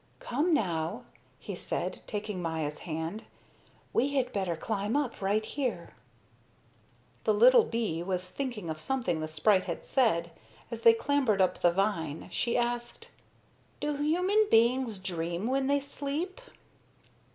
[0.19, 1.03] "Come now,"
[1.37, 3.23] he said, taking Maya's hand.
[3.93, 5.93] "We had better climb up right here."
[7.23, 10.33] The little bee was thinking of something the sprite had said, and
[10.71, 13.11] as they clambered up the vine, she asked:
[13.79, 16.41] "Do human beings dream when they sleep?"